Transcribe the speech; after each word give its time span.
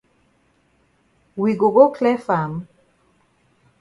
We 1.35 1.55
go 1.55 1.69
go 1.71 1.91
clear 1.91 2.17
farm? 2.17 2.67